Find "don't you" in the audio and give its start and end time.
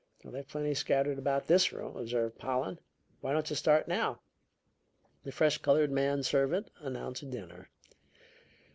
3.33-3.55